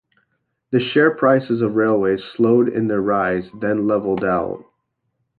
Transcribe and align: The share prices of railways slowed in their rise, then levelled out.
The 0.71 0.79
share 0.79 1.11
prices 1.11 1.61
of 1.61 1.75
railways 1.75 2.23
slowed 2.35 2.69
in 2.69 2.87
their 2.87 3.01
rise, 3.01 3.47
then 3.59 3.85
levelled 3.85 4.23
out. 4.23 4.65